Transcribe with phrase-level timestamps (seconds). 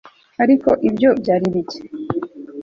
[0.43, 1.79] ariko ibyo byari ibiki